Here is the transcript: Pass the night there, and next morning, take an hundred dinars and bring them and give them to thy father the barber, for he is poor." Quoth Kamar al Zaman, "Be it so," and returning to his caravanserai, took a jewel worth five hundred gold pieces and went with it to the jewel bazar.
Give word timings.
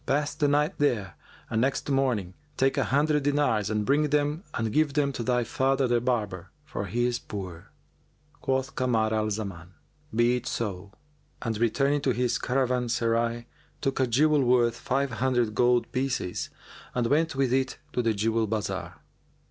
Pass 0.07 0.33
the 0.33 0.47
night 0.47 0.79
there, 0.79 1.13
and 1.47 1.61
next 1.61 1.87
morning, 1.87 2.33
take 2.57 2.75
an 2.75 2.85
hundred 2.85 3.21
dinars 3.21 3.69
and 3.69 3.85
bring 3.85 4.09
them 4.09 4.43
and 4.55 4.73
give 4.73 4.95
them 4.95 5.11
to 5.13 5.21
thy 5.21 5.43
father 5.43 5.87
the 5.87 6.01
barber, 6.01 6.49
for 6.65 6.87
he 6.87 7.05
is 7.05 7.19
poor." 7.19 7.67
Quoth 8.41 8.73
Kamar 8.75 9.13
al 9.13 9.29
Zaman, 9.29 9.75
"Be 10.15 10.37
it 10.37 10.47
so," 10.47 10.91
and 11.43 11.55
returning 11.59 12.01
to 12.01 12.13
his 12.13 12.39
caravanserai, 12.39 13.45
took 13.79 13.99
a 13.99 14.07
jewel 14.07 14.41
worth 14.41 14.75
five 14.75 15.11
hundred 15.11 15.53
gold 15.53 15.91
pieces 15.91 16.49
and 16.95 17.05
went 17.05 17.35
with 17.35 17.53
it 17.53 17.77
to 17.93 18.01
the 18.01 18.15
jewel 18.15 18.47
bazar. 18.47 19.01